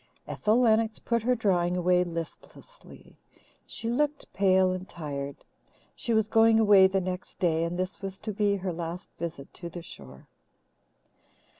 [0.27, 3.19] Ethel Lennox put her drawing away listlessly.
[3.67, 5.45] She looked pale and tired.
[5.95, 9.53] She was going away the next day, and this was to be her last visit
[9.53, 10.25] to the shore.